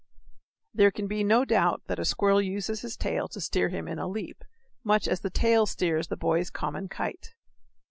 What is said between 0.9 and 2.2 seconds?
be no doubt that a